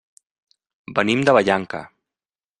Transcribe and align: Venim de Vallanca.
Venim 1.01 1.23
de 1.29 1.37
Vallanca. 1.41 1.85